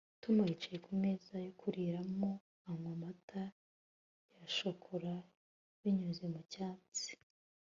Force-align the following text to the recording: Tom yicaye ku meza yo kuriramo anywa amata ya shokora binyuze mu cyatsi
Tom 0.21 0.35
yicaye 0.49 0.77
ku 0.85 0.91
meza 1.03 1.33
yo 1.45 1.51
kuriramo 1.59 2.29
anywa 2.69 2.91
amata 2.95 3.43
ya 4.37 4.45
shokora 4.55 5.13
binyuze 5.79 6.25
mu 6.33 6.41
cyatsi 6.51 7.11